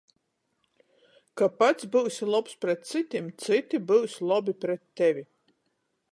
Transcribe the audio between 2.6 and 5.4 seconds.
pret cytim, cyti byus lobi pret tevi.